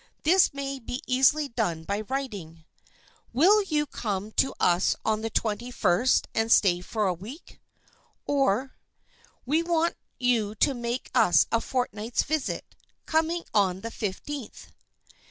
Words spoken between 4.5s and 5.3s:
us on the